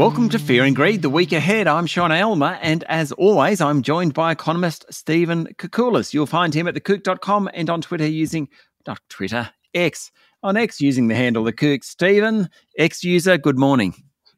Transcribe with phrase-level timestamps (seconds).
[0.00, 1.68] Welcome to Fear and Greed, the week ahead.
[1.68, 6.14] I'm Sean Aylmer, and as always, I'm joined by economist Stephen Koukoulas.
[6.14, 8.48] You'll find him at thekook.com and on Twitter using,
[8.86, 10.10] not Twitter, X.
[10.42, 11.82] On X using the handle The.
[11.82, 13.92] Stephen, X user, good morning.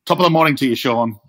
[0.05, 1.21] Top of the morning to you, Sean.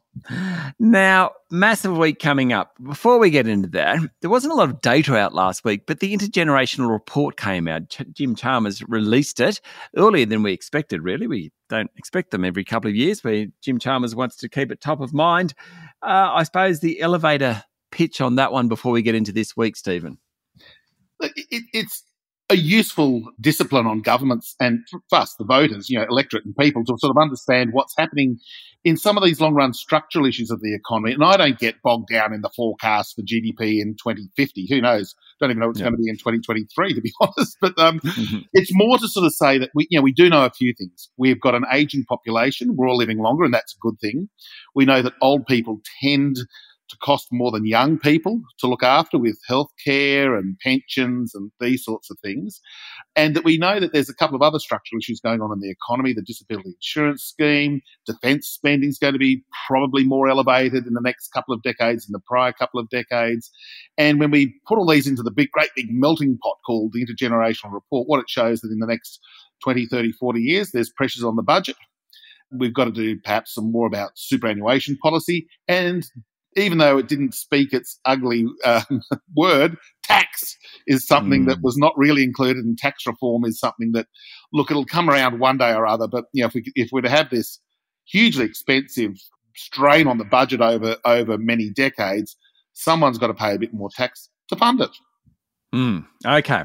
[0.80, 2.74] Now, massive week coming up.
[2.82, 6.00] Before we get into that, there wasn't a lot of data out last week, but
[6.00, 7.90] the intergenerational report came out.
[7.90, 9.60] Ch- Jim Chalmers released it
[9.96, 11.28] earlier than we expected, really.
[11.28, 14.82] We don't expect them every couple of years, but Jim Chalmers wants to keep it
[14.82, 15.54] top of mind.
[16.02, 19.76] Uh, I suppose the elevator pitch on that one before we get into this week,
[19.76, 20.18] Stephen.
[21.22, 22.04] It, it's
[22.50, 24.80] a useful discipline on governments and
[25.10, 28.38] for us, the voters, you know, electorate and people to sort of understand what's happening
[28.84, 31.14] in some of these long run structural issues of the economy.
[31.14, 34.68] And I don't get bogged down in the forecast for GDP in 2050.
[34.70, 35.16] Who knows?
[35.40, 35.86] Don't even know what's yeah.
[35.86, 37.58] going to be in 2023, to be honest.
[37.62, 38.40] But um, mm-hmm.
[38.54, 40.74] it's more to sort of say that we, you know, we do know a few
[40.78, 41.10] things.
[41.18, 42.76] We've got an aging population.
[42.76, 44.28] We're all living longer, and that's a good thing.
[44.76, 46.38] We know that old people tend
[46.94, 51.84] to cost more than young people to look after with healthcare and pensions and these
[51.84, 52.62] sorts of things.
[53.16, 55.60] And that we know that there's a couple of other structural issues going on in
[55.60, 56.14] the economy.
[56.14, 61.02] The disability insurance scheme, defence spending is going to be probably more elevated in the
[61.02, 63.52] next couple of decades than the prior couple of decades.
[63.98, 67.06] And when we put all these into the big, great big melting pot called the
[67.06, 69.20] intergenerational report, what it shows that in the next
[69.64, 71.76] 20, 30, 40 years, there's pressures on the budget.
[72.52, 76.06] We've got to do perhaps some more about superannuation policy and
[76.56, 78.84] even though it didn't speak its ugly uh,
[79.36, 81.48] word, tax is something mm.
[81.48, 81.64] that hmm.
[81.64, 84.08] was not really included, and tax reform is something that,
[84.52, 86.08] look, it'll come around one day or other.
[86.08, 87.60] But you know, if we if we're to have this
[88.06, 89.14] hugely expensive
[89.56, 92.36] strain on the budget over over many decades,
[92.74, 94.92] someone's got to pay a bit more tax to fund it.
[95.74, 96.06] Mm.
[96.26, 96.64] Okay.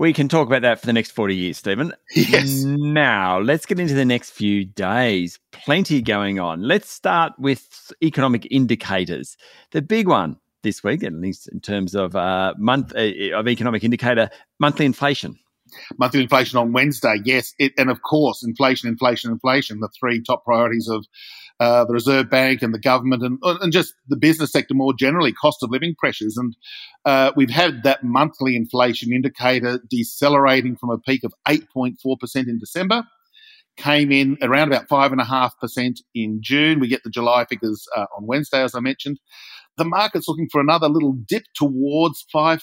[0.00, 1.92] We can talk about that for the next 40 years, Stephen.
[2.14, 2.62] Yes.
[2.64, 5.38] Now, let's get into the next few days.
[5.52, 6.62] Plenty going on.
[6.62, 9.36] Let's start with economic indicators.
[9.72, 13.84] The big one this week, at least in terms of uh, month uh, of economic
[13.84, 15.38] indicator, monthly inflation
[15.98, 17.16] monthly inflation on Wednesday.
[17.24, 21.06] Yes, it, and of course, inflation, inflation, inflation, the three top priorities of
[21.60, 25.32] uh, the Reserve Bank and the government and, and just the business sector more generally,
[25.32, 26.36] cost of living pressures.
[26.38, 26.56] And
[27.04, 31.96] uh, we've had that monthly inflation indicator decelerating from a peak of 8.4%
[32.48, 33.04] in December.
[33.76, 36.80] Came in around about 5.5% in June.
[36.80, 39.20] We get the July figures uh, on Wednesday, as I mentioned.
[39.76, 42.60] The market's looking for another little dip towards 5%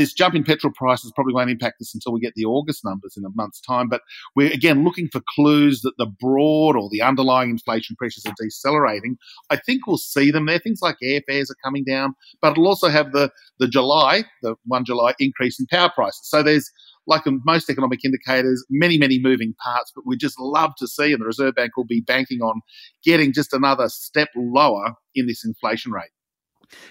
[0.00, 3.14] this jump in petrol prices probably won't impact us until we get the August numbers
[3.16, 3.88] in a month's time.
[3.88, 4.00] But
[4.34, 9.18] we're again looking for clues that the broad or the underlying inflation pressures are decelerating.
[9.50, 10.58] I think we'll see them there.
[10.58, 14.86] Things like airfares are coming down, but it'll also have the the July, the one
[14.86, 16.22] July increase in power prices.
[16.24, 16.70] So there's
[17.06, 21.20] like most economic indicators, many, many moving parts, but we just love to see, and
[21.20, 22.60] the Reserve Bank will be banking on
[23.04, 26.10] getting just another step lower in this inflation rate.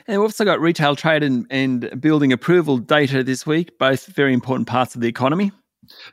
[0.08, 4.34] And we've also got retail trade and, and building approval data this week, both very
[4.34, 5.52] important parts of the economy.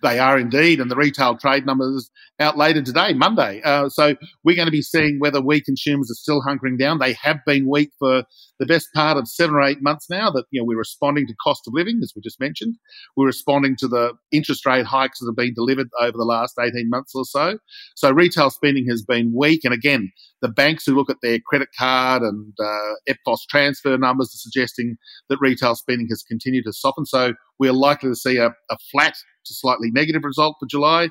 [0.03, 3.63] They are indeed, and the retail trade numbers out later today, Monday.
[3.65, 4.15] Uh, so
[4.45, 6.99] we're going to be seeing whether we consumers are still hunkering down.
[6.99, 8.25] They have been weak for
[8.59, 10.31] the best part of seven or eight months now.
[10.31, 12.77] That you know we're responding to cost of living, as we just mentioned.
[13.17, 16.91] We're responding to the interest rate hikes that have been delivered over the last eighteen
[16.91, 17.59] months or so.
[17.95, 20.13] So retail spending has been weak, and again,
[20.43, 24.97] the banks who look at their credit card and uh, EFTPOS transfer numbers are suggesting
[25.29, 27.07] that retail spending has continued to soften.
[27.07, 29.17] So we're likely to see a, a flat
[29.47, 31.11] to slightly negative result for July.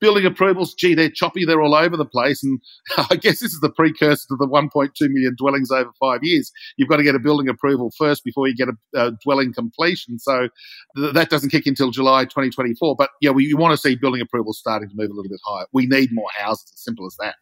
[0.00, 2.42] Building approvals, gee, they're choppy, they're all over the place.
[2.42, 2.60] And
[3.10, 6.52] I guess this is the precursor to the 1.2 million dwellings over five years.
[6.76, 10.18] You've got to get a building approval first before you get a, a dwelling completion.
[10.18, 10.48] So
[10.96, 12.96] th- that doesn't kick until July 2024.
[12.96, 15.40] But yeah, we, we want to see building approvals starting to move a little bit
[15.44, 15.66] higher.
[15.72, 17.36] We need more houses, as simple as that.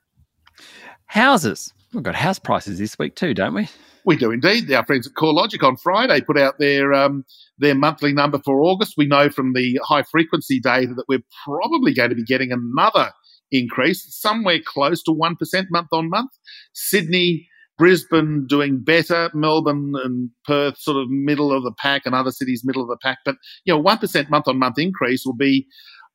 [1.06, 1.72] Houses.
[1.92, 3.68] We've got house prices this week too, don't we?
[4.04, 4.70] We do indeed.
[4.72, 7.24] Our friends at CoreLogic on Friday put out their um,
[7.58, 8.94] their monthly number for August.
[8.96, 13.12] We know from the high frequency data that we're probably going to be getting another
[13.50, 16.30] increase, somewhere close to one percent month on month.
[16.72, 17.46] Sydney,
[17.78, 22.62] Brisbane doing better, Melbourne and Perth sort of middle of the pack, and other cities
[22.64, 23.18] middle of the pack.
[23.24, 25.66] But you know, one percent month on month increase will be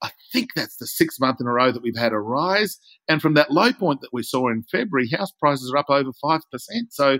[0.01, 2.77] I think that's the sixth month in a row that we've had a rise.
[3.09, 6.11] And from that low point that we saw in February, house prices are up over
[6.23, 6.41] 5%.
[6.89, 7.19] So,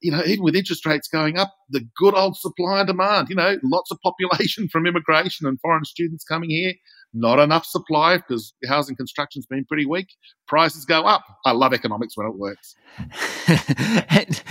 [0.00, 3.36] you know, even with interest rates going up, the good old supply and demand, you
[3.36, 6.74] know, lots of population from immigration and foreign students coming here,
[7.14, 10.08] not enough supply because housing construction's been pretty weak.
[10.48, 11.24] Prices go up.
[11.44, 12.74] I love economics when it works.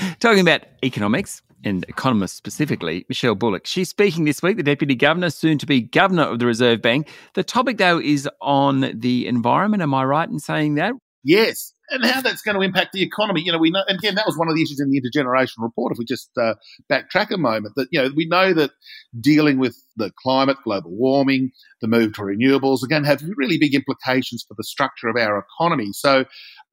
[0.20, 3.66] Talking about economics, and economists specifically, Michelle Bullock.
[3.66, 7.10] She's speaking this week, the Deputy Governor, soon to be Governor of the Reserve Bank.
[7.34, 9.84] The topic, though, is on the environment.
[9.84, 10.94] Am I right in saying that?
[11.24, 11.74] Yes.
[11.90, 13.42] and how that's going to impact the economy.
[13.42, 15.92] You know, we know, again, that was one of the issues in the intergenerational report.
[15.92, 16.56] If we just uh,
[16.92, 18.72] backtrack a moment, that you know, we know that
[19.20, 21.52] dealing with the climate, global warming,
[21.82, 25.90] the move to renewables, again, have really big implications for the structure of our economy.
[25.94, 26.26] So,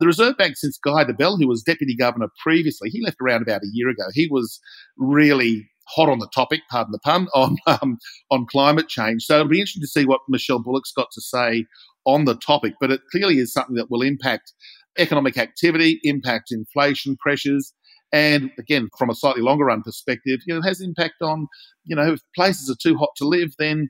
[0.03, 3.63] the Reserve Bank, since Guy Debelle, who was deputy governor previously, he left around about
[3.63, 4.03] a year ago.
[4.13, 4.61] He was
[4.97, 7.99] really hot on the topic, pardon the pun, on um,
[8.31, 9.23] on climate change.
[9.23, 11.67] So it'll be interesting to see what Michelle Bullock's got to say
[12.05, 12.75] on the topic.
[12.81, 14.53] But it clearly is something that will impact
[14.99, 17.73] economic activity, impact inflation pressures,
[18.13, 21.47] and again, from a slightly longer run perspective, you know, it has impact on,
[21.85, 23.89] you know, if places are too hot to live, then,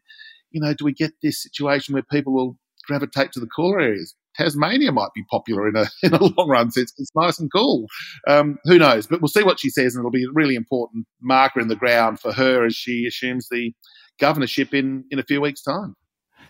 [0.50, 2.56] you know, do we get this situation where people will
[2.86, 4.14] gravitate to the cooler areas?
[4.34, 7.86] Tasmania might be popular in a in a long run since it's nice and cool.
[8.26, 9.06] Um, who knows?
[9.06, 11.76] But we'll see what she says, and it'll be a really important marker in the
[11.76, 13.72] ground for her as she assumes the
[14.18, 15.94] governorship in in a few weeks' time.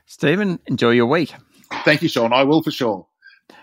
[0.06, 1.34] Stephen, enjoy your week.
[1.84, 2.32] Thank you, Sean.
[2.32, 3.06] I will for sure.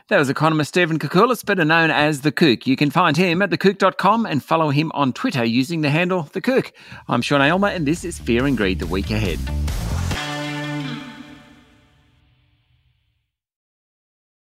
[0.10, 2.66] That was economist Stephen Koukoulas, better known as The Kook.
[2.66, 6.42] You can find him at thekook.com and follow him on Twitter using the handle The
[6.42, 6.74] Kook.
[7.08, 9.40] I'm Sean Aylmer, and this is Fear and Greed the week ahead.